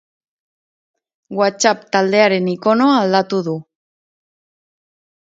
WhatsApp 1.41 1.85
taldearen 1.97 2.51
ikonoa 2.57 2.99
aldatu 3.05 3.45
du. 3.51 3.57